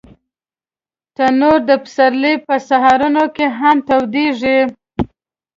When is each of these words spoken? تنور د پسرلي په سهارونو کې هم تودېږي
تنور 1.15 1.59
د 1.69 1.71
پسرلي 1.83 2.33
په 2.47 2.55
سهارونو 2.67 3.23
کې 3.35 3.45
هم 3.59 3.77
تودېږي 3.87 4.59